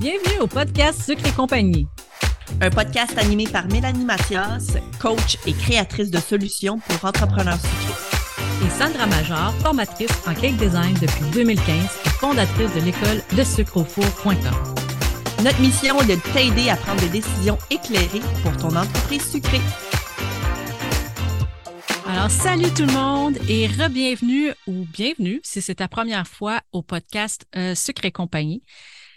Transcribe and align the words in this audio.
Bienvenue 0.00 0.40
au 0.40 0.46
podcast 0.46 1.02
Sucre 1.02 1.26
et 1.26 1.32
compagnie. 1.32 1.86
Un 2.60 2.70
podcast 2.70 3.16
animé 3.18 3.46
par 3.46 3.66
Mélanie 3.68 4.04
Mathias, 4.04 4.76
coach 5.00 5.38
et 5.46 5.52
créatrice 5.52 6.10
de 6.10 6.18
solutions 6.18 6.78
pour 6.78 7.04
entrepreneurs 7.04 7.58
sucrés. 7.60 8.66
Et 8.66 8.70
Sandra 8.70 9.06
Major, 9.06 9.52
formatrice 9.62 10.10
en 10.26 10.34
cake 10.34 10.56
design 10.56 10.94
depuis 11.00 11.24
2015 11.32 11.66
et 12.04 12.08
fondatrice 12.10 12.74
de 12.74 12.80
l'école 12.80 13.22
de 13.36 13.44
sucreaufour.com. 13.44 14.34
Notre 15.42 15.60
mission 15.60 16.00
est 16.00 16.16
de 16.16 16.20
t'aider 16.32 16.68
à 16.68 16.76
prendre 16.76 17.00
des 17.00 17.08
décisions 17.08 17.58
éclairées 17.70 18.22
pour 18.42 18.56
ton 18.56 18.76
entreprise 18.76 19.30
sucrée. 19.30 19.60
Alors, 22.08 22.30
salut 22.30 22.70
tout 22.76 22.86
le 22.86 22.92
monde 22.92 23.38
et 23.48 23.66
re-bienvenue 23.66 24.52
ou 24.66 24.84
bienvenue 24.92 25.40
si 25.42 25.62
c'est 25.62 25.76
ta 25.76 25.88
première 25.88 26.26
fois 26.26 26.60
au 26.72 26.82
podcast 26.82 27.46
euh, 27.56 27.74
Sucre 27.74 28.04
et 28.04 28.12
compagnie. 28.12 28.62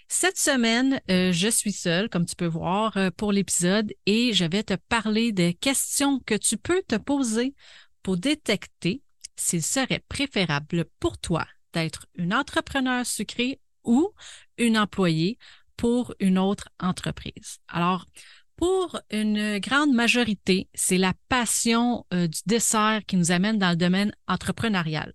Cette 0.08 0.38
semaine, 0.38 1.02
euh, 1.10 1.32
je 1.32 1.48
suis 1.48 1.72
seule, 1.72 2.10
comme 2.10 2.26
tu 2.26 2.36
peux 2.36 2.46
voir, 2.46 2.96
euh, 2.98 3.10
pour 3.16 3.32
l'épisode 3.32 3.92
et 4.06 4.34
je 4.34 4.46
vais 4.46 4.64
te 4.64 4.76
parler 4.76 5.32
des 5.32 5.54
questions 5.54 6.20
que 6.20 6.36
tu 6.36 6.58
peux 6.58 6.82
te 6.88 6.96
poser 6.96 7.56
pour 8.04 8.18
détecter 8.18 9.02
s'il 9.36 9.64
serait 9.64 10.04
préférable 10.08 10.86
pour 11.00 11.18
toi 11.18 11.46
d'être 11.74 12.06
une 12.16 12.34
entrepreneur 12.34 13.06
sucré 13.06 13.60
ou 13.84 14.12
une 14.58 14.78
employée 14.78 15.38
pour 15.76 16.14
une 16.20 16.38
autre 16.38 16.70
entreprise. 16.80 17.58
Alors, 17.68 18.06
pour 18.56 19.00
une 19.12 19.60
grande 19.60 19.94
majorité, 19.94 20.70
c'est 20.74 20.98
la 20.98 21.14
passion 21.28 22.06
euh, 22.14 22.28
du 22.28 22.40
dessert 22.46 23.02
qui 23.06 23.18
nous 23.18 23.32
amène 23.32 23.58
dans 23.58 23.72
le 23.72 23.76
domaine 23.76 24.16
entrepreneurial 24.28 25.14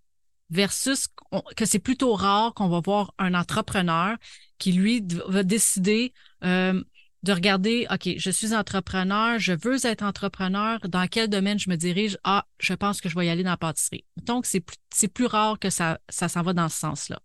versus 0.50 1.08
que 1.56 1.64
c'est 1.64 1.78
plutôt 1.78 2.14
rare 2.14 2.54
qu'on 2.54 2.68
va 2.68 2.80
voir 2.80 3.14
un 3.18 3.34
entrepreneur 3.34 4.16
qui, 4.58 4.72
lui, 4.72 5.04
va 5.26 5.42
décider 5.42 6.12
euh, 6.44 6.82
de 7.22 7.32
regarder, 7.32 7.86
OK, 7.90 8.08
je 8.16 8.30
suis 8.30 8.54
entrepreneur, 8.54 9.38
je 9.38 9.52
veux 9.52 9.84
être 9.86 10.02
entrepreneur, 10.02 10.80
dans 10.88 11.06
quel 11.06 11.28
domaine 11.28 11.58
je 11.58 11.68
me 11.68 11.76
dirige? 11.76 12.18
Ah, 12.24 12.46
je 12.58 12.72
pense 12.72 13.00
que 13.00 13.08
je 13.08 13.14
vais 13.14 13.26
y 13.26 13.30
aller 13.30 13.42
dans 13.42 13.50
la 13.50 13.56
pâtisserie. 13.56 14.04
Donc, 14.24 14.46
c'est 14.46 14.60
plus, 14.60 14.78
c'est 14.92 15.08
plus 15.08 15.26
rare 15.26 15.58
que 15.58 15.70
ça, 15.70 15.98
ça 16.08 16.28
s'en 16.28 16.42
va 16.42 16.52
dans 16.52 16.68
ce 16.68 16.78
sens-là. 16.78 17.20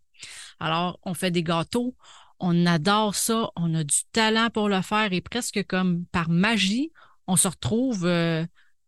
Alors, 0.60 1.00
on 1.04 1.14
fait 1.14 1.32
des 1.32 1.44
gâteaux, 1.44 1.96
on 2.40 2.66
adore 2.66 3.16
ça, 3.16 3.50
on 3.56 3.74
a 3.74 3.84
du 3.84 4.04
talent 4.12 4.50
pour 4.50 4.70
le 4.70 4.82
faire 4.82 5.14
et 5.14 5.22
presque 5.22 5.66
comme 5.68 6.06
par 6.08 6.30
magie, 6.30 6.92
on 7.28 7.38
se 7.38 7.48
retrouve 7.48 8.06
euh, 8.06 8.46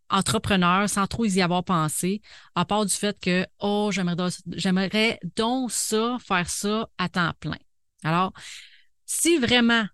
entrepreneur 0.09 0.89
sans 0.89 1.07
trop 1.07 1.25
y 1.25 1.41
avoir 1.41 1.63
pensé, 1.63 2.21
à 2.55 2.65
part 2.65 2.85
du 2.85 2.93
fait 2.93 3.19
que, 3.19 3.45
oh, 3.59 3.89
j'aimerais, 3.91 4.29
j'aimerais 4.53 5.19
donc 5.35 5.71
ça, 5.71 6.17
faire 6.19 6.49
ça 6.49 6.89
à 6.97 7.09
temps 7.09 7.33
plein. 7.39 7.57
Alors, 8.03 8.33
si 9.05 9.37
vraiment 9.37 9.85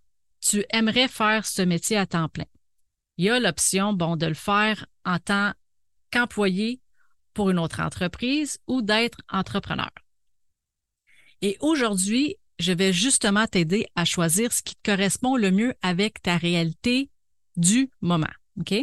tu 0.41 0.65
aimerais 0.71 1.07
faire 1.07 1.45
ce 1.45 1.61
métier 1.61 1.97
à 1.97 2.05
temps 2.05 2.29
plein, 2.29 2.45
il 3.17 3.25
y 3.25 3.29
a 3.29 3.39
l'option, 3.39 3.93
bon, 3.93 4.15
de 4.15 4.25
le 4.25 4.33
faire 4.33 4.85
en 5.05 5.19
tant 5.19 5.53
qu'employé 6.11 6.81
pour 7.33 7.49
une 7.49 7.59
autre 7.59 7.79
entreprise 7.81 8.59
ou 8.67 8.81
d'être 8.81 9.19
entrepreneur. 9.29 9.91
Et 11.41 11.57
aujourd'hui, 11.59 12.37
je 12.59 12.71
vais 12.71 12.93
justement 12.93 13.47
t'aider 13.47 13.87
à 13.95 14.05
choisir 14.05 14.53
ce 14.53 14.61
qui 14.61 14.75
correspond 14.77 15.35
le 15.35 15.51
mieux 15.51 15.73
avec 15.81 16.21
ta 16.21 16.37
réalité 16.37 17.09
du 17.57 17.89
moment. 18.01 18.27
OK? 18.59 18.73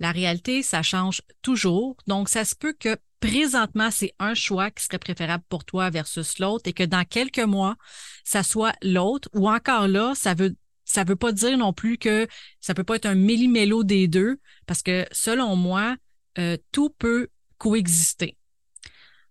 La 0.00 0.12
réalité, 0.12 0.62
ça 0.62 0.82
change 0.82 1.22
toujours. 1.42 1.96
Donc, 2.06 2.28
ça 2.28 2.44
se 2.44 2.54
peut 2.54 2.74
que 2.78 2.96
présentement, 3.20 3.90
c'est 3.90 4.12
un 4.18 4.34
choix 4.34 4.70
qui 4.70 4.84
serait 4.84 4.98
préférable 4.98 5.44
pour 5.48 5.64
toi 5.64 5.88
versus 5.90 6.38
l'autre 6.38 6.68
et 6.68 6.72
que 6.72 6.82
dans 6.82 7.04
quelques 7.04 7.38
mois, 7.38 7.76
ça 8.22 8.42
soit 8.42 8.74
l'autre 8.82 9.28
ou 9.32 9.48
encore 9.48 9.88
là, 9.88 10.14
ça 10.14 10.34
veut 10.34 10.54
ça 10.84 11.02
veut 11.04 11.16
pas 11.16 11.32
dire 11.32 11.56
non 11.56 11.72
plus 11.72 11.96
que 11.96 12.28
ça 12.60 12.74
peut 12.74 12.84
pas 12.84 12.96
être 12.96 13.06
un 13.06 13.14
millimélo 13.14 13.84
des 13.84 14.06
deux 14.06 14.38
parce 14.66 14.82
que 14.82 15.06
selon 15.12 15.56
moi, 15.56 15.96
euh, 16.38 16.58
tout 16.72 16.90
peut 16.90 17.28
coexister. 17.56 18.36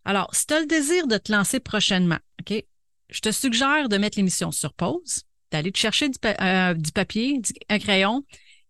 Alors, 0.06 0.34
si 0.34 0.48
tu 0.48 0.54
as 0.56 0.62
le 0.62 0.66
désir 0.66 1.06
de 1.06 1.18
te 1.18 1.32
lancer 1.32 1.60
prochainement, 1.60 2.20
OK? 2.42 2.64
Je 3.10 3.20
te 3.20 3.32
suggère 3.32 3.90
de 3.90 3.98
mettre 3.98 4.18
l'émission 4.18 4.52
sur 4.52 4.74
pause, 4.74 5.24
d'aller 5.52 5.72
te 5.72 5.78
chercher 5.78 6.10
du, 6.10 6.18
euh, 6.26 6.74
du 6.74 6.92
papier, 6.92 7.40
un 7.70 7.78
crayon 7.78 8.26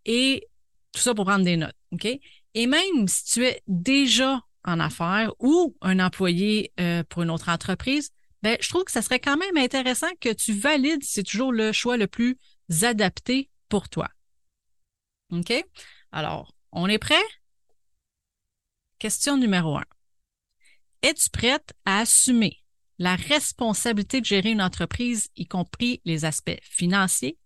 et 0.06 0.46
tout 0.94 1.02
ça 1.02 1.14
pour 1.14 1.26
prendre 1.26 1.44
des 1.44 1.58
notes. 1.58 1.76
OK? 1.92 2.08
Et 2.54 2.68
même 2.68 3.08
si 3.08 3.26
tu 3.26 3.46
es 3.46 3.62
déjà 3.68 4.42
en 4.64 4.80
affaires 4.80 5.34
ou 5.40 5.76
un 5.82 6.00
employé 6.00 6.72
euh, 6.80 7.04
pour 7.10 7.24
une 7.24 7.30
autre 7.30 7.50
entreprise, 7.50 8.12
ben, 8.42 8.58
je 8.62 8.70
trouve 8.70 8.84
que 8.84 8.92
ça 8.92 9.02
serait 9.02 9.20
quand 9.20 9.38
même 9.38 9.58
intéressant 9.58 10.10
que 10.22 10.32
tu 10.32 10.54
valides 10.54 11.04
si 11.04 11.14
c'est 11.14 11.24
toujours 11.24 11.52
le 11.52 11.72
choix 11.72 11.98
le 11.98 12.08
plus 12.08 12.38
adapté 12.82 13.50
pour 13.70 13.90
toi. 13.90 14.10
OK? 15.32 15.54
Alors, 16.12 16.56
on 16.72 16.88
est 16.88 17.00
prêt? 17.00 17.24
Question 19.00 19.38
numéro 19.38 19.78
un. 19.78 19.86
Es-tu 21.02 21.30
prête 21.30 21.74
à 21.86 22.00
assumer 22.00 22.64
la 23.00 23.16
responsabilité 23.16 24.22
de 24.22 24.26
gérer 24.26 24.52
une 24.52 24.62
entreprise, 24.62 25.30
y 25.36 25.46
compris 25.46 26.02
les 26.06 26.26
aspects 26.26 26.60
financiers, 26.62 27.38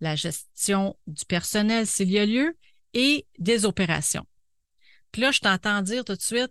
la 0.00 0.16
gestion 0.16 0.96
du 1.06 1.24
personnel 1.24 1.86
s'il 1.86 2.10
y 2.10 2.18
a 2.18 2.26
lieu 2.26 2.56
et 2.96 3.26
des 3.38 3.66
opérations. 3.66 4.26
Puis 5.12 5.20
là, 5.20 5.30
je 5.30 5.40
t'entends 5.40 5.82
dire 5.82 6.04
tout 6.04 6.16
de 6.16 6.22
suite, 6.22 6.50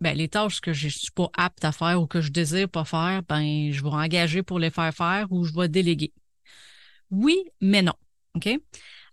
ben, 0.00 0.16
les 0.16 0.28
tâches 0.28 0.60
que 0.60 0.72
je 0.72 0.88
suis 0.88 1.12
pas 1.12 1.30
apte 1.36 1.64
à 1.64 1.70
faire 1.70 2.00
ou 2.00 2.06
que 2.06 2.22
je 2.22 2.30
désire 2.32 2.68
pas 2.68 2.84
faire, 2.84 3.22
ben, 3.28 3.70
je 3.70 3.82
vais 3.82 3.90
engager 3.90 4.42
pour 4.42 4.58
les 4.58 4.70
faire 4.70 4.92
faire 4.92 5.30
ou 5.30 5.44
je 5.44 5.52
vais 5.52 5.68
déléguer. 5.68 6.12
Oui, 7.10 7.44
mais 7.60 7.82
non. 7.82 7.92
OK? 8.34 8.48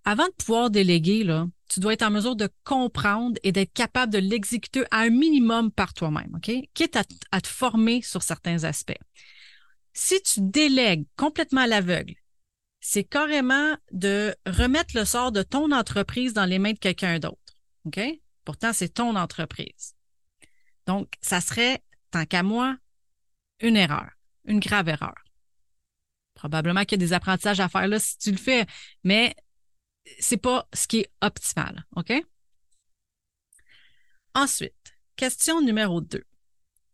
Avant 0.06 0.26
de 0.26 0.32
pouvoir 0.32 0.70
déléguer, 0.70 1.26
là, 1.26 1.48
tu 1.68 1.82
dois 1.82 1.94
être 1.94 2.04
en 2.04 2.12
mesure 2.12 2.38
de 2.38 2.50
comprendre 2.64 3.38
et 3.44 3.52
d'être 3.52 3.74
capable 3.74 4.14
de 4.14 4.18
l'exécuter 4.18 4.86
à 4.90 5.02
un 5.02 5.10
minimum 5.10 5.72
par 5.72 5.94
toi-même, 5.94 6.34
OK? 6.36 6.50
Quitte 6.74 6.96
à, 6.96 7.04
à 7.34 7.42
te 7.42 7.48
former 7.48 8.02
sur 8.02 8.24
certains 8.24 8.64
aspects. 8.64 8.98
Si 9.94 10.22
tu 10.22 10.40
délègues 10.40 11.06
complètement 11.18 11.62
à 11.62 11.68
l'aveugle, 11.68 12.16
c'est 12.80 13.04
carrément 13.04 13.76
de 13.92 14.36
remettre 14.46 14.96
le 14.96 15.06
sort 15.06 15.32
de 15.32 15.44
ton 15.44 15.72
entreprise 15.72 16.34
dans 16.34 16.46
les 16.46 16.60
mains 16.60 16.74
de 16.74 16.80
quelqu'un 16.80 17.20
d'autre. 17.20 17.58
OK? 17.86 18.00
Pourtant, 18.46 18.74
c'est 18.74 18.90
ton 18.90 19.16
entreprise. 19.16 19.96
Donc, 20.86 21.14
ça 21.22 21.42
serait, 21.42 21.84
tant 22.12 22.26
qu'à 22.26 22.42
moi, 22.42 22.78
une 23.60 23.76
erreur, 23.76 24.10
une 24.46 24.60
grave 24.60 24.90
erreur. 24.90 25.16
Probablement 26.34 26.86
qu'il 26.86 27.00
y 27.00 27.04
a 27.04 27.06
des 27.06 27.14
apprentissages 27.14 27.60
à 27.60 27.68
faire 27.68 27.88
là 27.88 28.00
si 28.00 28.18
tu 28.18 28.32
le 28.32 28.38
fais, 28.38 28.66
mais 29.04 29.36
c'est 30.20 30.38
pas 30.38 30.68
ce 30.74 30.88
qui 30.88 31.00
est 31.00 31.12
optimal. 31.22 31.86
OK? 31.96 32.14
Ensuite, 34.34 34.96
question 35.16 35.62
numéro 35.62 36.02
2. 36.02 36.24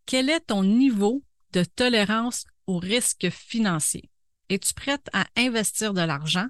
Quel 0.04 0.30
est 0.30 0.40
ton 0.40 0.64
niveau 0.64 1.22
de 1.52 1.62
tolérance 1.64 2.44
au 2.66 2.78
risque 2.78 3.30
financier? 3.30 4.10
Es-tu 4.48 4.74
prête 4.74 5.08
à 5.12 5.26
investir 5.36 5.92
de 5.94 6.00
l'argent, 6.00 6.46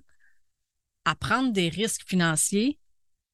à 1.05 1.15
prendre 1.15 1.53
des 1.53 1.69
risques 1.69 2.07
financiers 2.07 2.79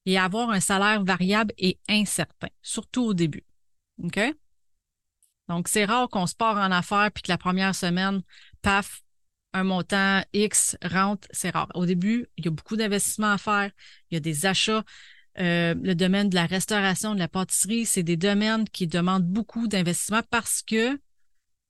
et 0.05 0.17
à 0.17 0.25
avoir 0.25 0.49
un 0.49 0.59
salaire 0.59 1.03
variable 1.03 1.53
et 1.57 1.79
incertain, 1.89 2.49
surtout 2.61 3.03
au 3.03 3.13
début? 3.13 3.45
OK? 4.03 4.19
Donc, 5.49 5.67
c'est 5.67 5.85
rare 5.85 6.09
qu'on 6.09 6.27
se 6.27 6.35
part 6.35 6.57
en 6.57 6.71
affaires 6.71 7.11
puis 7.11 7.23
que 7.23 7.31
la 7.31 7.37
première 7.37 7.75
semaine, 7.75 8.21
paf, 8.61 9.01
un 9.53 9.63
montant 9.63 10.23
X 10.33 10.77
rentre, 10.83 11.27
c'est 11.31 11.51
rare. 11.51 11.69
Au 11.75 11.85
début, 11.85 12.27
il 12.37 12.45
y 12.45 12.47
a 12.47 12.51
beaucoup 12.51 12.75
d'investissements 12.75 13.33
à 13.33 13.37
faire, 13.37 13.71
il 14.09 14.15
y 14.15 14.17
a 14.17 14.19
des 14.19 14.45
achats. 14.45 14.83
Euh, 15.39 15.73
le 15.81 15.95
domaine 15.95 16.29
de 16.29 16.35
la 16.35 16.45
restauration, 16.45 17.13
de 17.13 17.19
la 17.19 17.27
pâtisserie, 17.27 17.85
c'est 17.85 18.03
des 18.03 18.17
domaines 18.17 18.67
qui 18.69 18.87
demandent 18.87 19.25
beaucoup 19.25 19.67
d'investissement 19.67 20.21
parce 20.29 20.61
que 20.61 20.99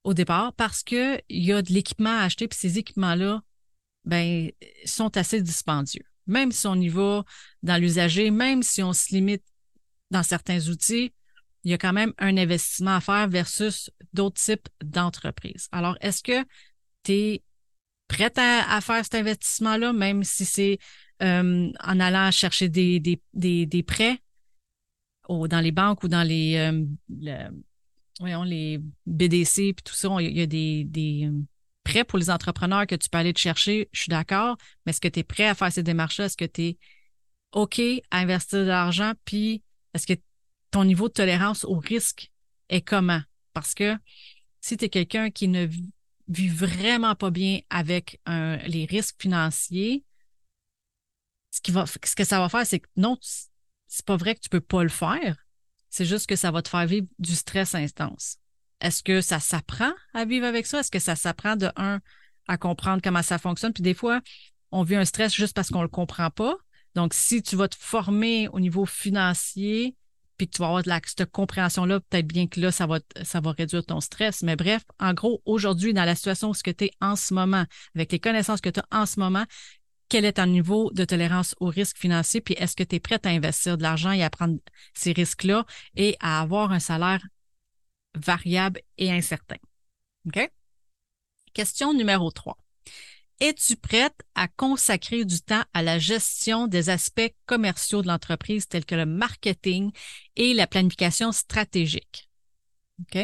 au 0.03 0.13
départ 0.13 0.53
parce 0.53 0.83
que 0.83 1.19
il 1.29 1.43
y 1.43 1.53
a 1.53 1.61
de 1.61 1.71
l'équipement 1.71 2.17
à 2.17 2.23
acheter, 2.23 2.47
puis 2.47 2.57
ces 2.59 2.77
équipements-là, 2.77 3.41
ben, 4.05 4.51
sont 4.85 5.15
assez 5.17 5.41
dispendieux. 5.41 6.05
Même 6.27 6.51
si 6.51 6.67
on 6.67 6.75
y 6.75 6.89
va 6.89 7.23
dans 7.63 7.81
l'usager, 7.81 8.31
même 8.31 8.63
si 8.63 8.83
on 8.83 8.93
se 8.93 9.13
limite 9.13 9.43
dans 10.11 10.23
certains 10.23 10.67
outils, 10.67 11.13
il 11.63 11.71
y 11.71 11.73
a 11.73 11.77
quand 11.77 11.93
même 11.93 12.13
un 12.17 12.37
investissement 12.37 12.95
à 12.95 13.01
faire 13.01 13.27
versus 13.29 13.89
d'autres 14.11 14.41
types 14.41 14.67
d'entreprises. 14.83 15.69
Alors, 15.71 15.97
est-ce 16.01 16.21
que 16.21 16.45
tu 17.03 17.11
es 17.11 17.43
prête 18.07 18.37
à, 18.37 18.79
faire 18.81 19.03
cet 19.03 19.15
investissement-là, 19.15 19.93
même 19.93 20.23
si 20.23 20.45
c'est 20.45 20.77
euh, 21.21 21.71
en 21.81 21.99
allant 21.99 22.31
chercher 22.31 22.69
des, 22.69 22.99
des, 22.99 23.21
des, 23.33 23.65
des 23.65 23.83
prêts 23.83 24.19
ou 25.29 25.47
dans 25.47 25.61
les 25.61 25.71
banques 25.71 26.03
ou 26.03 26.09
dans 26.09 26.23
les, 26.23 26.57
euh, 26.57 27.49
voyons, 28.19 28.43
les 28.43 28.79
BDC 29.05 29.73
puis 29.73 29.83
tout 29.83 29.93
ça, 29.93 30.09
il 30.19 30.37
y 30.37 30.41
a 30.41 30.45
des, 30.45 30.83
des 30.85 31.25
euh, 31.25 31.41
prêts 31.83 32.03
pour 32.03 32.19
les 32.19 32.29
entrepreneurs 32.29 32.87
que 32.87 32.95
tu 32.95 33.09
peux 33.09 33.17
aller 33.17 33.33
te 33.33 33.39
chercher, 33.39 33.89
je 33.91 34.01
suis 34.01 34.09
d'accord, 34.09 34.57
mais 34.85 34.91
est-ce 34.91 35.01
que 35.01 35.07
tu 35.07 35.19
es 35.19 35.23
prêt 35.23 35.47
à 35.47 35.55
faire 35.55 35.71
ces 35.71 35.83
démarches-là? 35.83 36.25
Est-ce 36.25 36.37
que 36.37 36.45
tu 36.45 36.61
es 36.61 36.77
OK 37.51 37.79
à 38.11 38.19
investir 38.19 38.59
de 38.59 38.65
l'argent? 38.65 39.13
Puis 39.25 39.63
est-ce 39.93 40.07
que 40.07 40.19
ton 40.71 40.85
niveau 40.85 41.07
de 41.07 41.13
tolérance 41.13 41.65
au 41.65 41.77
risque 41.77 42.31
est 42.69 42.81
comment? 42.81 43.21
Parce 43.53 43.73
que 43.73 43.95
si 44.61 44.77
tu 44.77 44.85
es 44.85 44.89
quelqu'un 44.89 45.29
qui 45.29 45.47
ne 45.47 45.67
vis 46.27 46.47
vraiment 46.47 47.15
pas 47.15 47.29
bien 47.29 47.59
avec 47.69 48.19
les 48.25 48.87
risques 48.89 49.21
financiers, 49.21 50.03
ce, 51.51 51.61
qui 51.61 51.71
va, 51.71 51.85
ce 51.85 52.15
que 52.15 52.23
ça 52.23 52.39
va 52.39 52.49
faire, 52.49 52.65
c'est 52.65 52.79
que 52.79 52.87
non, 52.95 53.17
c'est 53.21 54.05
pas 54.05 54.17
vrai 54.17 54.33
que 54.33 54.39
tu 54.39 54.49
peux 54.49 54.61
pas 54.61 54.81
le 54.81 54.89
faire. 54.89 55.42
C'est 55.93 56.05
juste 56.05 56.25
que 56.25 56.35
ça 56.35 56.49
va 56.49 56.63
te 56.63 56.69
faire 56.69 56.87
vivre 56.87 57.05
du 57.19 57.35
stress 57.35 57.75
intense. 57.75 58.37
Est-ce 58.81 59.03
que 59.03 59.21
ça 59.21 59.39
s'apprend 59.39 59.91
à 60.15 60.25
vivre 60.25 60.47
avec 60.47 60.65
ça? 60.65 60.79
Est-ce 60.79 60.89
que 60.89 60.97
ça 60.97 61.15
s'apprend 61.15 61.55
de 61.55 61.69
un 61.75 61.99
à 62.47 62.57
comprendre 62.57 62.99
comment 63.03 63.21
ça 63.21 63.37
fonctionne? 63.37 63.73
Puis 63.73 63.83
des 63.83 63.93
fois, 63.93 64.19
on 64.71 64.81
vit 64.81 64.95
un 64.95 65.05
stress 65.05 65.31
juste 65.31 65.53
parce 65.53 65.69
qu'on 65.69 65.83
le 65.83 65.87
comprend 65.87 66.31
pas. 66.31 66.57
Donc, 66.95 67.13
si 67.13 67.43
tu 67.43 67.55
vas 67.55 67.67
te 67.67 67.75
former 67.77 68.47
au 68.47 68.59
niveau 68.59 68.87
financier, 68.87 69.95
puis 70.37 70.47
que 70.47 70.55
tu 70.55 70.63
vas 70.63 70.69
avoir 70.69 70.81
de 70.81 70.91
cette 71.05 71.31
compréhension-là, 71.31 71.99
peut-être 71.99 72.25
bien 72.25 72.47
que 72.47 72.59
là, 72.59 72.71
ça 72.71 72.87
va, 72.87 72.97
ça 73.21 73.39
va 73.39 73.51
réduire 73.51 73.85
ton 73.85 74.01
stress. 74.01 74.41
Mais 74.41 74.55
bref, 74.55 74.81
en 74.99 75.13
gros, 75.13 75.43
aujourd'hui, 75.45 75.93
dans 75.93 76.05
la 76.05 76.15
situation 76.15 76.49
où 76.49 76.55
tu 76.55 76.71
es 76.85 76.91
en 77.01 77.15
ce 77.15 77.35
moment, 77.35 77.65
avec 77.93 78.11
les 78.11 78.19
connaissances 78.19 78.61
que 78.61 78.69
tu 78.69 78.79
as 78.79 78.99
en 78.99 79.05
ce 79.05 79.19
moment, 79.19 79.45
quel 80.13 80.25
est 80.25 80.33
ton 80.33 80.45
niveau 80.45 80.91
de 80.91 81.05
tolérance 81.05 81.55
au 81.59 81.65
risque 81.65 81.97
financier, 81.97 82.39
puis 82.39 82.53
est-ce 82.59 82.75
que 82.75 82.83
tu 82.83 82.97
es 82.97 82.99
prête 82.99 83.25
à 83.25 83.29
investir 83.29 83.79
de 83.79 83.81
l'argent 83.81 84.11
et 84.11 84.21
à 84.21 84.29
prendre 84.29 84.59
ces 84.93 85.11
risques-là 85.11 85.65
et 85.95 86.15
à 86.19 86.39
avoir 86.39 86.71
un 86.71 86.79
salaire 86.79 87.25
variable 88.13 88.79
et 88.99 89.11
incertain? 89.11 89.55
OK? 90.27 90.51
Question 91.55 91.95
numéro 91.95 92.29
3. 92.29 92.55
Es-tu 93.39 93.75
prête 93.75 94.13
à 94.35 94.47
consacrer 94.47 95.25
du 95.25 95.41
temps 95.41 95.63
à 95.73 95.81
la 95.81 95.97
gestion 95.97 96.67
des 96.67 96.91
aspects 96.91 97.33
commerciaux 97.47 98.03
de 98.03 98.07
l'entreprise 98.07 98.67
tels 98.67 98.85
que 98.85 98.93
le 98.93 99.07
marketing 99.07 99.91
et 100.35 100.53
la 100.53 100.67
planification 100.67 101.31
stratégique? 101.31 102.29
OK? 102.99 103.15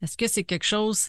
Est-ce 0.00 0.16
que 0.16 0.28
c'est 0.28 0.44
quelque 0.44 0.62
chose 0.62 1.08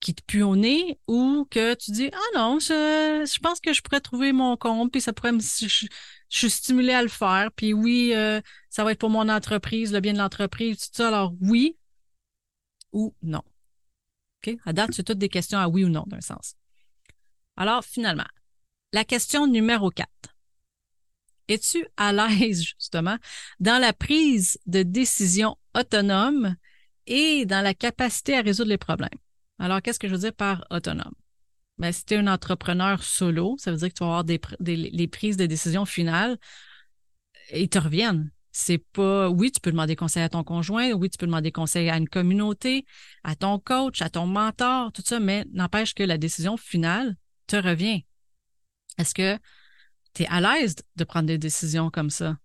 qui 0.00 0.14
te 0.14 0.22
pue 0.22 0.42
au 0.42 0.56
nez 0.56 0.98
ou 1.08 1.46
que 1.50 1.74
tu 1.74 1.90
dis 1.90 2.10
Ah 2.12 2.38
non, 2.38 2.58
je, 2.60 3.40
pense 3.40 3.60
que 3.60 3.72
je 3.72 3.82
pourrais 3.82 4.00
trouver 4.00 4.32
mon 4.32 4.56
compte, 4.56 4.92
puis 4.92 5.00
ça 5.00 5.12
pourrait 5.12 5.32
me. 5.32 5.40
Je, 5.40 5.86
suis 6.30 6.50
stimulée 6.50 6.92
à 6.92 7.02
le 7.02 7.08
faire, 7.08 7.50
puis 7.56 7.72
oui, 7.72 8.12
euh, 8.14 8.40
ça 8.68 8.84
va 8.84 8.92
être 8.92 8.98
pour 8.98 9.10
mon 9.10 9.28
entreprise, 9.30 9.92
le 9.92 10.00
bien 10.00 10.12
de 10.12 10.18
l'entreprise, 10.18 10.76
tout 10.78 10.88
ça. 10.92 11.08
Alors 11.08 11.32
oui 11.40 11.76
ou 12.92 13.14
non. 13.22 13.42
OK? 14.46 14.56
À 14.64 14.72
date, 14.72 14.90
c'est 14.92 15.02
toutes 15.02 15.18
des 15.18 15.28
questions 15.28 15.58
à 15.58 15.68
oui 15.68 15.84
ou 15.84 15.88
non, 15.88 16.04
d'un 16.06 16.20
sens. 16.20 16.54
Alors, 17.56 17.84
finalement, 17.84 18.26
la 18.92 19.04
question 19.04 19.46
numéro 19.46 19.90
4. 19.90 20.08
Es-tu 21.48 21.86
à 21.96 22.12
l'aise, 22.12 22.62
justement, 22.62 23.16
dans 23.58 23.80
la 23.80 23.92
prise 23.92 24.58
de 24.66 24.82
décision 24.82 25.56
autonome 25.74 26.56
et 27.06 27.46
dans 27.46 27.62
la 27.62 27.74
capacité 27.74 28.36
à 28.36 28.42
résoudre 28.42 28.70
les 28.70 28.78
problèmes? 28.78 29.08
Alors, 29.58 29.82
qu'est-ce 29.82 29.98
que 29.98 30.08
je 30.08 30.14
veux 30.14 30.20
dire 30.20 30.32
par 30.32 30.64
autonome? 30.70 31.14
Ben, 31.78 31.92
si 31.92 32.04
tu 32.04 32.14
es 32.14 32.16
un 32.16 32.26
entrepreneur 32.26 33.02
solo, 33.02 33.56
ça 33.58 33.70
veut 33.70 33.76
dire 33.76 33.88
que 33.88 33.94
tu 33.94 34.04
vas 34.04 34.18
avoir 34.18 34.24
les 34.60 35.08
prises 35.08 35.36
de 35.36 35.46
décision 35.46 35.84
finales, 35.84 36.38
ils 37.54 37.68
te 37.68 37.78
reviennent. 37.78 38.30
C'est 38.50 38.78
pas, 38.78 39.28
oui, 39.28 39.52
tu 39.52 39.60
peux 39.60 39.70
demander 39.70 39.94
conseil 39.94 40.22
à 40.22 40.28
ton 40.28 40.42
conjoint, 40.42 40.90
oui, 40.92 41.10
tu 41.10 41.18
peux 41.18 41.26
demander 41.26 41.52
conseil 41.52 41.88
à 41.90 41.96
une 41.96 42.08
communauté, 42.08 42.84
à 43.22 43.36
ton 43.36 43.60
coach, 43.60 44.02
à 44.02 44.10
ton 44.10 44.26
mentor, 44.26 44.90
tout 44.92 45.02
ça, 45.04 45.20
mais 45.20 45.44
n'empêche 45.52 45.94
que 45.94 46.02
la 46.02 46.18
décision 46.18 46.56
finale 46.56 47.16
te 47.46 47.56
revient. 47.56 48.04
Est-ce 48.96 49.14
que 49.14 49.38
tu 50.14 50.24
es 50.24 50.26
à 50.26 50.40
l'aise 50.40 50.74
de 50.96 51.04
prendre 51.04 51.26
des 51.26 51.38
décisions 51.38 51.90
comme 51.90 52.10
ça? 52.10 52.36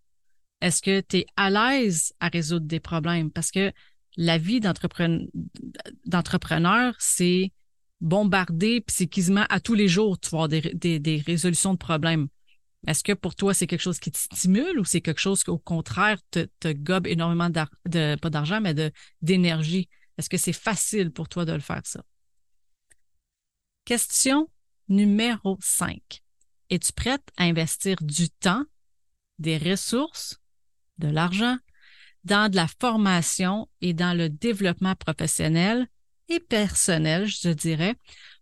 Est-ce 0.61 0.81
que 0.81 1.01
tu 1.01 1.17
es 1.17 1.25
à 1.35 1.49
l'aise 1.49 2.13
à 2.19 2.27
résoudre 2.27 2.67
des 2.67 2.79
problèmes? 2.79 3.31
Parce 3.31 3.49
que 3.49 3.71
la 4.17 4.37
vie 4.37 4.59
d'entrepreneur, 4.59 6.95
c'est 6.99 7.51
bombarder 8.01 8.81
psychiquement 8.81 9.45
à 9.49 9.59
tous 9.59 9.73
les 9.73 9.87
jours, 9.87 10.19
tu 10.19 10.29
vas 10.29 10.43
avoir 10.43 10.49
des, 10.49 11.23
résolutions 11.25 11.73
de 11.73 11.77
problèmes. 11.77 12.27
Est-ce 12.85 13.03
que 13.03 13.13
pour 13.13 13.33
toi, 13.33 13.53
c'est 13.53 13.65
quelque 13.65 13.81
chose 13.81 13.99
qui 13.99 14.11
te 14.11 14.17
stimule 14.17 14.77
ou 14.77 14.83
c'est 14.83 14.99
quelque 14.99 15.21
chose 15.21 15.43
qui, 15.43 15.49
au 15.49 15.57
contraire, 15.57 16.19
te, 16.31 16.47
te 16.59 16.73
gobe 16.73 17.07
énormément 17.07 17.49
de, 17.49 18.15
pas 18.17 18.29
d'argent, 18.29 18.59
mais 18.59 18.75
d'énergie? 19.21 19.87
Est-ce 20.17 20.29
que 20.29 20.37
c'est 20.37 20.53
facile 20.53 21.11
pour 21.11 21.29
toi 21.29 21.45
de 21.45 21.53
le 21.53 21.61
faire, 21.61 21.81
ça? 21.85 22.03
Question 23.85 24.49
numéro 24.89 25.57
5. 25.61 26.01
Es-tu 26.69 26.91
prête 26.91 27.23
à 27.37 27.43
investir 27.43 27.97
du 28.01 28.29
temps, 28.29 28.65
des 29.39 29.57
ressources, 29.57 30.41
de 30.97 31.07
l'argent 31.07 31.57
dans 32.23 32.49
de 32.49 32.55
la 32.55 32.67
formation 32.79 33.67
et 33.81 33.93
dans 33.93 34.17
le 34.17 34.29
développement 34.29 34.95
professionnel 34.95 35.87
et 36.29 36.39
personnel, 36.39 37.27
je 37.27 37.49
dirais, 37.49 37.95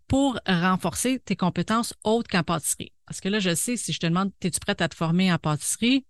pour 0.07 0.39
renforcer 0.45 1.19
tes 1.19 1.35
compétences 1.35 1.93
autres 2.03 2.29
qu'en 2.29 2.43
pâtisserie. 2.43 2.91
Parce 3.05 3.21
que 3.21 3.29
là, 3.29 3.39
je 3.39 3.55
sais, 3.55 3.77
si 3.77 3.93
je 3.93 3.99
te 3.99 4.07
demande, 4.07 4.31
es-tu 4.41 4.59
prête 4.59 4.81
à 4.81 4.89
te 4.89 4.95
former 4.95 5.31
en 5.31 5.37
pâtisserie? 5.37 6.05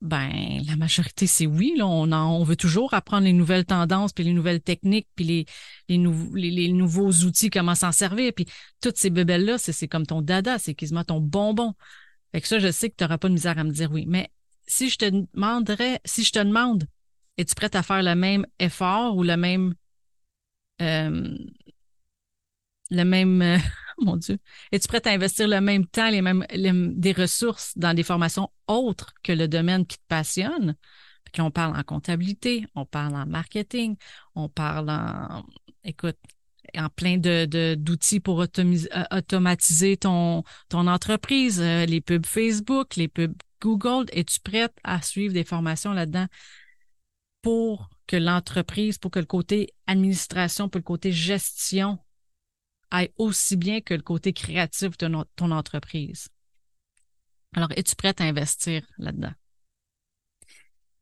Ben, 0.00 0.62
la 0.66 0.76
majorité, 0.76 1.26
c'est 1.26 1.46
oui. 1.46 1.74
Là, 1.76 1.86
on, 1.86 2.12
on 2.12 2.44
veut 2.44 2.56
toujours 2.56 2.92
apprendre 2.92 3.24
les 3.24 3.32
nouvelles 3.32 3.64
tendances, 3.64 4.12
puis 4.12 4.24
les 4.24 4.34
nouvelles 4.34 4.60
techniques, 4.60 5.08
puis 5.14 5.24
les, 5.24 5.46
les, 5.88 6.50
les, 6.50 6.68
nouveaux 6.72 7.10
outils, 7.10 7.48
comment 7.48 7.74
s'en 7.74 7.92
servir. 7.92 8.32
Puis 8.34 8.46
toutes 8.82 8.98
ces 8.98 9.10
bébelles-là, 9.10 9.56
c'est 9.58 9.88
comme 9.88 10.04
ton 10.04 10.20
dada, 10.20 10.58
c'est 10.58 10.74
quasiment 10.74 11.04
ton 11.04 11.20
bonbon. 11.20 11.74
Fait 12.32 12.40
que 12.40 12.48
ça, 12.48 12.58
je 12.58 12.70
sais 12.70 12.90
que 12.90 12.96
tu 12.96 13.04
n'auras 13.04 13.16
pas 13.16 13.28
de 13.28 13.34
misère 13.34 13.58
à 13.58 13.64
me 13.64 13.70
dire 13.70 13.90
oui. 13.92 14.04
Mais 14.06 14.30
si 14.66 14.90
je 14.90 14.98
te 14.98 15.04
demanderais, 15.04 16.00
si 16.04 16.24
je 16.24 16.32
te 16.32 16.38
demande, 16.38 16.84
es-tu 17.36 17.54
prête 17.54 17.74
à 17.74 17.82
faire 17.82 18.02
le 18.02 18.14
même 18.14 18.46
effort 18.58 19.16
ou 19.16 19.22
le 19.22 19.36
même, 19.36 19.74
euh, 20.80 21.36
le 22.90 23.04
même, 23.04 23.42
euh, 23.42 23.58
mon 23.98 24.16
Dieu, 24.16 24.38
es-tu 24.72 24.88
prête 24.88 25.06
à 25.06 25.10
investir 25.10 25.48
le 25.48 25.60
même 25.60 25.86
temps, 25.86 26.10
les 26.10 26.22
mêmes, 26.22 26.44
des 26.48 27.12
ressources 27.12 27.76
dans 27.76 27.94
des 27.94 28.02
formations 28.02 28.50
autres 28.66 29.14
que 29.22 29.32
le 29.32 29.48
domaine 29.48 29.86
qui 29.86 29.96
te 29.96 30.06
passionne? 30.08 30.76
Puis 31.32 31.42
on 31.42 31.50
parle 31.50 31.76
en 31.76 31.82
comptabilité, 31.82 32.64
on 32.74 32.86
parle 32.86 33.16
en 33.16 33.26
marketing, 33.26 33.96
on 34.36 34.48
parle 34.48 34.90
en, 34.90 35.44
écoute, 35.82 36.18
en 36.76 36.88
plein 36.88 37.18
de, 37.18 37.74
d'outils 37.74 38.20
pour 38.20 38.42
euh, 38.42 38.46
automatiser 39.10 39.96
ton, 39.96 40.44
ton 40.68 40.86
entreprise, 40.86 41.60
les 41.60 42.00
pubs 42.00 42.26
Facebook, 42.26 42.96
les 42.96 43.08
pubs 43.08 43.34
Google, 43.64 44.04
es-tu 44.12 44.40
prête 44.40 44.76
à 44.84 45.00
suivre 45.00 45.32
des 45.32 45.42
formations 45.42 45.94
là-dedans 45.94 46.26
pour 47.40 47.88
que 48.06 48.16
l'entreprise, 48.16 48.98
pour 48.98 49.10
que 49.10 49.18
le 49.18 49.24
côté 49.24 49.72
administration, 49.86 50.68
pour 50.68 50.80
le 50.80 50.84
côté 50.84 51.12
gestion 51.12 51.98
aille 52.90 53.10
aussi 53.16 53.56
bien 53.56 53.80
que 53.80 53.94
le 53.94 54.02
côté 54.02 54.34
créatif 54.34 54.98
de 54.98 55.24
ton 55.34 55.50
entreprise? 55.50 56.28
Alors, 57.54 57.70
es-tu 57.74 57.96
prête 57.96 58.20
à 58.20 58.24
investir 58.24 58.86
là-dedans? 58.98 59.32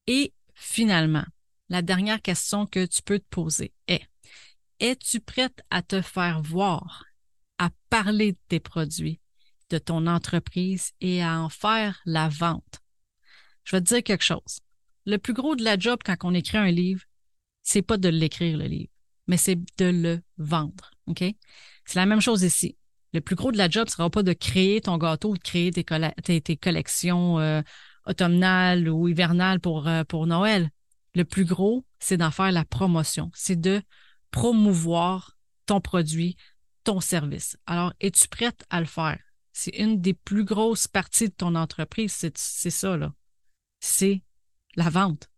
Et 0.06 0.32
finalement, 0.54 1.24
la 1.68 1.82
dernière 1.82 2.22
question 2.22 2.66
que 2.66 2.86
tu 2.86 3.02
peux 3.02 3.18
te 3.18 3.28
poser 3.28 3.72
est, 3.88 4.06
es-tu 4.78 5.18
prête 5.20 5.62
à 5.70 5.82
te 5.82 6.00
faire 6.00 6.42
voir, 6.42 7.06
à 7.58 7.70
parler 7.90 8.32
de 8.32 8.38
tes 8.46 8.60
produits, 8.60 9.18
de 9.72 9.78
ton 9.78 10.06
entreprise 10.06 10.92
et 11.00 11.22
à 11.22 11.40
en 11.40 11.48
faire 11.48 12.00
la 12.04 12.28
vente. 12.28 12.80
Je 13.64 13.74
vais 13.74 13.80
te 13.80 13.86
dire 13.86 14.02
quelque 14.02 14.24
chose. 14.24 14.60
Le 15.06 15.16
plus 15.16 15.32
gros 15.32 15.56
de 15.56 15.64
la 15.64 15.78
job 15.78 16.00
quand 16.04 16.16
on 16.22 16.34
écrit 16.34 16.58
un 16.58 16.70
livre, 16.70 17.02
c'est 17.62 17.82
pas 17.82 17.96
de 17.96 18.08
l'écrire 18.08 18.58
le 18.58 18.66
livre, 18.66 18.92
mais 19.26 19.36
c'est 19.36 19.58
de 19.78 19.86
le 19.86 20.20
vendre. 20.36 20.90
C'est 21.84 21.98
la 21.98 22.06
même 22.06 22.20
chose 22.20 22.42
ici. 22.42 22.76
Le 23.12 23.20
plus 23.20 23.36
gros 23.36 23.52
de 23.52 23.58
la 23.58 23.68
job 23.68 23.88
sera 23.88 24.08
pas 24.10 24.22
de 24.22 24.32
créer 24.32 24.80
ton 24.80 24.96
gâteau 24.98 25.34
de 25.34 25.42
créer 25.42 25.70
tes, 25.70 26.40
tes, 26.40 26.56
collections 26.56 27.38
euh, 27.38 27.60
automnales 28.06 28.88
ou 28.88 29.08
hivernales 29.08 29.60
pour, 29.60 29.86
euh, 29.86 30.04
pour 30.04 30.26
Noël. 30.26 30.70
Le 31.14 31.24
plus 31.24 31.44
gros, 31.44 31.84
c'est 31.98 32.16
d'en 32.16 32.30
faire 32.30 32.52
la 32.52 32.64
promotion. 32.64 33.30
C'est 33.34 33.60
de 33.60 33.82
promouvoir 34.30 35.36
ton 35.66 35.80
produit, 35.80 36.36
ton 36.84 37.00
service. 37.00 37.56
Alors, 37.66 37.92
es-tu 38.00 38.28
prête 38.28 38.64
à 38.70 38.80
le 38.80 38.86
faire? 38.86 39.18
C'est 39.52 39.76
une 39.76 40.00
des 40.00 40.14
plus 40.14 40.44
grosses 40.44 40.88
parties 40.88 41.28
de 41.28 41.34
ton 41.34 41.54
entreprise, 41.54 42.12
c'est 42.34 42.70
ça, 42.70 42.96
là. 42.96 43.14
C'est 43.80 44.22
la 44.76 44.88
vente. 44.88 45.28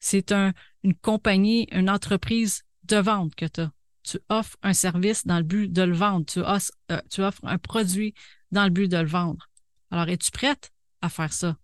C'est 0.00 0.32
un, 0.32 0.52
une 0.82 0.94
compagnie, 0.94 1.66
une 1.72 1.90
entreprise 1.90 2.62
de 2.84 2.96
vente 2.96 3.34
que 3.34 3.46
tu 3.46 3.60
as. 3.60 3.72
Tu 4.02 4.18
offres 4.28 4.56
un 4.62 4.72
service 4.72 5.26
dans 5.26 5.36
le 5.36 5.44
but 5.44 5.70
de 5.72 5.82
le 5.82 5.94
vendre. 5.94 6.24
Tu, 6.26 6.40
offres, 6.40 6.72
euh, 6.90 7.00
tu 7.10 7.22
offres 7.22 7.44
un 7.44 7.58
produit 7.58 8.14
dans 8.50 8.64
le 8.64 8.70
but 8.70 8.88
de 8.88 8.96
le 8.96 9.06
vendre. 9.06 9.48
Alors, 9.90 10.08
es-tu 10.08 10.30
prête 10.30 10.72
à 11.02 11.08
faire 11.08 11.32
ça? 11.32 11.56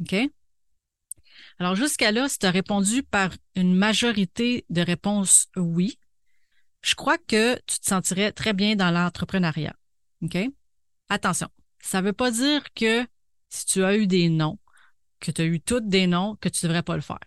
OK? 0.00 0.14
Alors, 1.58 1.74
jusqu'à 1.74 2.10
là, 2.10 2.28
si 2.28 2.38
tu 2.38 2.46
as 2.46 2.50
répondu 2.50 3.02
par 3.02 3.30
une 3.54 3.74
majorité 3.74 4.64
de 4.70 4.80
réponses 4.80 5.48
oui, 5.56 5.98
je 6.82 6.94
crois 6.94 7.18
que 7.18 7.56
tu 7.66 7.78
te 7.78 7.86
sentirais 7.86 8.32
très 8.32 8.52
bien 8.52 8.76
dans 8.76 8.90
l'entrepreneuriat. 8.90 9.74
OK? 10.22 10.38
Attention, 11.08 11.48
ça 11.80 12.00
ne 12.00 12.06
veut 12.06 12.12
pas 12.12 12.30
dire 12.30 12.64
que 12.74 13.06
si 13.48 13.66
tu 13.66 13.84
as 13.84 13.96
eu 13.96 14.06
des 14.06 14.28
noms, 14.28 14.58
que 15.18 15.30
tu 15.30 15.42
as 15.42 15.44
eu 15.44 15.60
toutes 15.60 15.88
des 15.88 16.06
noms, 16.06 16.36
que 16.36 16.48
tu 16.48 16.64
ne 16.64 16.68
devrais 16.68 16.82
pas 16.82 16.96
le 16.96 17.02
faire. 17.02 17.20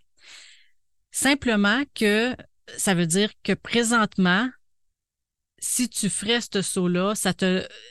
Simplement 1.12 1.84
que 1.94 2.36
ça 2.78 2.94
veut 2.94 3.06
dire 3.06 3.32
que 3.44 3.54
présentement, 3.54 4.50
si 5.60 5.90
tu 5.90 6.10
ferais 6.10 6.42
ce 6.42 6.62
saut-là, 6.62 7.14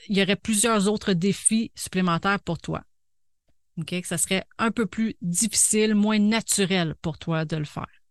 il 0.08 0.18
y 0.18 0.22
aurait 0.22 0.36
plusieurs 0.36 0.88
autres 0.88 1.12
défis 1.12 1.72
supplémentaires 1.74 2.40
pour 2.40 2.58
toi. 2.58 2.82
OK? 3.78 4.00
Que 4.00 4.06
ça 4.06 4.18
serait 4.18 4.44
un 4.58 4.70
peu 4.70 4.86
plus 4.86 5.14
difficile, 5.22 5.94
moins 5.94 6.18
naturel 6.18 6.94
pour 7.00 7.18
toi 7.18 7.44
de 7.44 7.56
le 7.56 7.64
faire. 7.64 8.02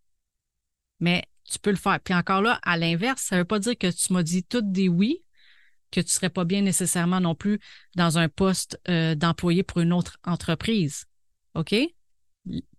Mais 1.00 1.24
tu 1.44 1.60
peux 1.60 1.72
le 1.72 1.78
faire. 1.78 2.00
Puis 2.00 2.14
encore 2.14 2.42
là, 2.42 2.60
à 2.64 2.78
l'inverse, 2.78 3.22
ça 3.22 3.36
ne 3.36 3.42
veut 3.42 3.46
pas 3.46 3.60
dire 3.60 3.78
que 3.78 3.92
tu 3.92 4.14
m'as 4.14 4.24
dit 4.24 4.44
toutes 4.44 4.72
des 4.72 4.88
oui, 4.88 5.24
que 5.92 6.00
tu 6.00 6.08
ne 6.08 6.12
serais 6.12 6.30
pas 6.30 6.46
bien 6.46 6.62
nécessairement 6.62 7.20
non 7.20 7.36
plus 7.36 7.60
dans 7.96 8.18
un 8.18 8.30
poste 8.30 8.80
euh, 8.90 9.16
d'employé 9.16 9.64
pour 9.64 9.80
une 9.80 9.94
autre 9.94 10.18
entreprise. 10.26 11.06
OK? 11.56 11.76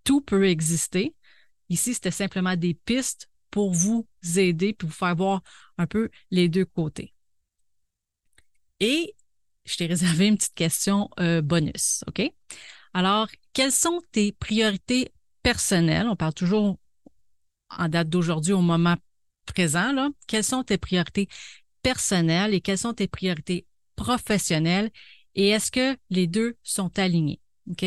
Tout 0.03 0.21
peut 0.21 0.47
exister. 0.47 1.15
Ici, 1.69 1.93
c'était 1.93 2.11
simplement 2.11 2.55
des 2.55 2.73
pistes 2.73 3.29
pour 3.51 3.71
vous 3.71 4.07
aider 4.35 4.73
puis 4.73 4.87
vous 4.87 4.93
faire 4.93 5.15
voir 5.15 5.41
un 5.77 5.85
peu 5.85 6.09
les 6.31 6.49
deux 6.49 6.65
côtés. 6.65 7.13
Et 8.79 9.15
je 9.65 9.77
t'ai 9.77 9.85
réservé 9.85 10.27
une 10.27 10.37
petite 10.37 10.55
question 10.55 11.09
euh, 11.19 11.41
bonus, 11.41 12.03
OK? 12.07 12.21
Alors, 12.93 13.27
quelles 13.53 13.71
sont 13.71 14.01
tes 14.11 14.31
priorités 14.33 15.11
personnelles? 15.41 16.07
On 16.07 16.15
parle 16.15 16.33
toujours 16.33 16.77
en 17.69 17.87
date 17.87 18.09
d'aujourd'hui 18.09 18.53
au 18.53 18.61
moment 18.61 18.95
présent, 19.45 19.91
là. 19.93 20.09
Quelles 20.27 20.43
sont 20.43 20.63
tes 20.63 20.77
priorités 20.77 21.27
personnelles 21.83 22.53
et 22.53 22.61
quelles 22.61 22.79
sont 22.79 22.93
tes 22.93 23.07
priorités 23.07 23.67
professionnelles? 23.95 24.89
Et 25.35 25.49
est-ce 25.49 25.71
que 25.71 25.95
les 26.09 26.27
deux 26.27 26.55
sont 26.63 26.97
alignés? 26.97 27.39
OK? 27.69 27.85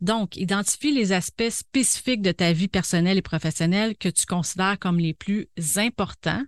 Donc, 0.00 0.36
identifie 0.36 0.92
les 0.92 1.12
aspects 1.12 1.50
spécifiques 1.50 2.22
de 2.22 2.30
ta 2.30 2.52
vie 2.52 2.68
personnelle 2.68 3.18
et 3.18 3.22
professionnelle 3.22 3.96
que 3.96 4.08
tu 4.08 4.26
considères 4.26 4.78
comme 4.78 4.98
les 4.98 5.14
plus 5.14 5.48
importants 5.76 6.44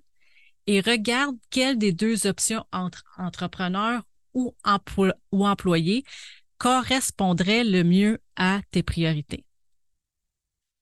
et 0.66 0.80
regarde 0.80 1.36
quelle 1.50 1.78
des 1.78 1.92
deux 1.92 2.26
options 2.26 2.64
entre 2.72 3.04
entrepreneur 3.18 4.02
ou, 4.34 4.54
ou 5.32 5.46
employé 5.46 6.04
correspondrait 6.58 7.64
le 7.64 7.82
mieux 7.82 8.18
à 8.36 8.60
tes 8.70 8.82
priorités. 8.82 9.44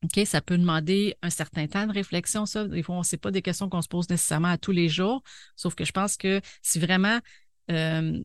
OK, 0.04 0.24
ça 0.26 0.40
peut 0.40 0.56
demander 0.56 1.16
un 1.22 1.30
certain 1.30 1.66
temps 1.66 1.86
de 1.86 1.92
réflexion, 1.92 2.46
ça. 2.46 2.68
Des 2.68 2.82
fois, 2.82 2.96
on 2.96 3.16
pas 3.18 3.30
des 3.32 3.42
questions 3.42 3.68
qu'on 3.68 3.82
se 3.82 3.88
pose 3.88 4.08
nécessairement 4.08 4.48
à 4.48 4.58
tous 4.58 4.70
les 4.70 4.88
jours, 4.88 5.22
sauf 5.56 5.74
que 5.74 5.84
je 5.84 5.90
pense 5.90 6.16
que 6.16 6.40
si 6.62 6.78
vraiment 6.78 7.18
euh, 7.70 8.22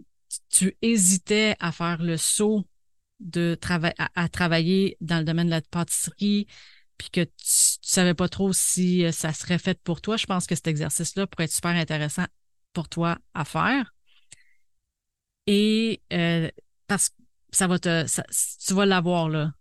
tu 0.50 0.78
hésitais 0.82 1.56
à 1.60 1.72
faire 1.72 2.04
le 2.04 2.18
saut 2.18 2.64
de 3.20 3.56
travailler 3.56 3.96
à, 3.98 4.30
travailler 4.30 4.98
dans 5.02 5.18
le 5.18 5.24
domaine 5.26 5.48
de 5.48 5.52
la 5.52 5.62
pâtisserie, 5.62 6.48
puis 6.98 7.10
que 7.10 7.22
tu, 7.22 7.30
ne 7.82 7.88
savais 7.88 8.14
pas 8.14 8.30
trop 8.30 8.54
si 8.54 9.06
euh, 9.06 9.12
ça 9.12 9.34
serait 9.34 9.58
fait 9.58 9.80
pour 9.82 10.02
toi, 10.02 10.16
je 10.18 10.28
pense 10.28 10.46
que 10.46 10.56
cet 10.56 10.68
exercice-là 10.68 11.26
pourrait 11.28 11.46
être 11.46 11.54
super 11.54 11.72
intéressant 11.72 12.26
pour 12.74 12.88
toi 12.90 13.18
à 13.34 13.46
faire. 13.46 13.96
Et 15.48 16.02
euh, 16.14 16.50
parce 16.88 17.10
que 17.10 17.16
ça 17.52 17.68
va 17.68 17.80
te, 17.80 18.06
tu 18.68 18.74
vas 18.74 18.86
l'avoir 18.86 19.30
là. 19.30 19.54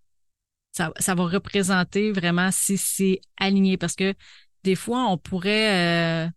Ça, 0.73 0.93
ça 0.99 1.15
va 1.15 1.25
représenter 1.27 2.13
vraiment 2.13 2.51
si 2.51 2.79
c'est 2.79 3.21
aligné. 3.39 3.77
Parce 3.77 3.95
que 3.95 4.15
des 4.65 4.75
fois 4.75 5.07
on 5.09 5.19
pourrait 5.19 6.27
euh, 6.27 6.29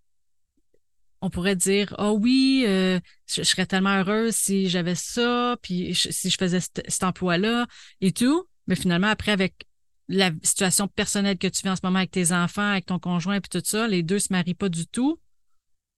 on 1.21 1.29
pourrait 1.29 1.55
dire 1.55 1.95
oh 1.99 2.17
oui 2.19 2.65
euh, 2.67 2.99
je, 3.27 3.43
serais 3.43 3.65
tellement 3.65 3.97
heureuse 3.97 4.35
si 4.35 4.69
j'avais 4.69 4.95
ça 4.95 5.57
puis 5.61 5.95
si 5.95 6.29
je 6.29 6.37
faisais 6.37 6.59
cet 6.59 7.03
emploi 7.03 7.37
là 7.37 7.67
et 8.01 8.11
tout 8.11 8.47
mais 8.67 8.75
finalement 8.75 9.07
après 9.07 9.31
avec 9.31 9.67
la 10.07 10.31
situation 10.43 10.87
personnelle 10.87 11.37
que 11.37 11.47
tu 11.47 11.63
vis 11.63 11.69
en 11.69 11.75
ce 11.75 11.81
moment 11.83 11.99
avec 11.99 12.11
tes 12.11 12.31
enfants 12.31 12.71
avec 12.71 12.85
ton 12.85 12.99
conjoint 12.99 13.39
puis 13.39 13.49
tout 13.49 13.65
ça 13.65 13.87
les 13.87 14.03
deux 14.03 14.19
se 14.19 14.31
marient 14.31 14.53
pas 14.53 14.69
du 14.69 14.87
tout. 14.87 15.19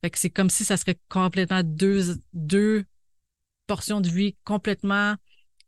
Fait 0.02 0.12
que 0.12 0.20
c'est 0.20 0.30
comme 0.30 0.50
si 0.50 0.64
ça 0.64 0.78
serait 0.78 1.00
complètement 1.10 1.62
deux 1.64 2.18
deux 2.34 2.86
portions 3.66 4.00
de 4.00 4.08
vie 4.08 4.36
complètement 4.46 5.16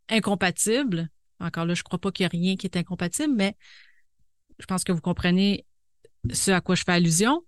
incompatibles 0.08 1.10
encore 1.40 1.66
là 1.66 1.74
je 1.74 1.84
crois 1.84 2.00
pas 2.00 2.12
qu'il 2.12 2.24
y 2.24 2.26
a 2.26 2.30
rien 2.30 2.56
qui 2.56 2.68
est 2.68 2.78
incompatible 2.78 3.34
mais 3.36 3.56
je 4.60 4.66
pense 4.66 4.84
que 4.84 4.92
vous 4.92 5.02
comprenez 5.02 5.66
ce 6.32 6.52
à 6.52 6.62
quoi 6.62 6.76
je 6.76 6.84
fais 6.84 6.92
allusion 6.92 7.44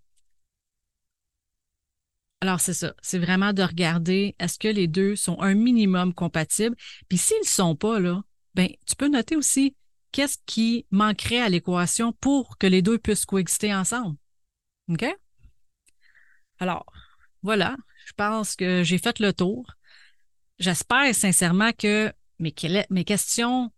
alors, 2.44 2.60
c'est 2.60 2.74
ça. 2.74 2.96
C'est 3.04 3.20
vraiment 3.20 3.54
de 3.54 3.62
regarder 3.62 4.36
est-ce 4.40 4.58
que 4.58 4.68
les 4.68 4.88
deux 4.88 5.16
sont 5.16 5.40
un 5.42 5.54
minimum 5.54 6.12
compatibles? 6.12 6.76
Puis 7.08 7.20
s'ils 7.20 7.40
ne 7.42 7.46
sont 7.46 7.76
pas, 7.76 8.00
là, 8.00 8.24
ben, 8.56 8.68
tu 8.88 8.96
peux 8.96 9.08
noter 9.08 9.36
aussi 9.36 9.76
qu'est-ce 10.12 10.40
qui 10.48 10.88
manquerait 10.90 11.40
à 11.40 11.50
l'équation 11.50 12.14
pour 12.14 12.58
que 12.58 12.66
les 12.66 12.82
deux 12.82 12.98
puissent 12.98 13.26
coexister 13.26 13.74
ensemble. 13.74 14.18
OK? 14.90 15.06
Alors, 16.60 16.86
voilà. 17.44 17.78
Je 18.08 18.14
pense 18.14 18.56
que 18.56 18.84
j'ai 18.84 18.98
fait 18.98 19.20
le 19.20 19.34
tour. 19.34 19.76
J'espère 20.58 21.14
sincèrement 21.14 21.72
que 21.72 22.12
mes 22.40 23.06
questions 23.06 23.72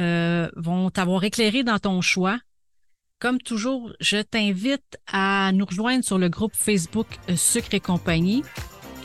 euh, 0.00 0.48
vont 0.56 0.90
t'avoir 0.90 1.24
éclairé 1.24 1.62
dans 1.62 1.78
ton 1.78 2.00
choix. 2.00 2.38
Comme 3.18 3.38
toujours, 3.38 3.92
je 4.00 4.16
t'invite 4.16 4.98
à 5.12 5.52
nous 5.52 5.66
rejoindre 5.66 6.04
sur 6.04 6.16
le 6.16 6.28
groupe 6.28 6.54
Facebook 6.56 7.06
euh, 7.28 7.36
Sucre 7.36 7.74
et 7.74 7.80
compagnie. 7.80 8.42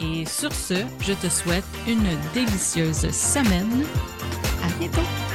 Et 0.01 0.25
sur 0.25 0.53
ce, 0.53 0.75
je 1.01 1.13
te 1.13 1.27
souhaite 1.27 1.65
une 1.87 2.07
délicieuse 2.33 3.09
semaine. 3.11 3.83
À 4.63 4.79
bientôt! 4.79 5.34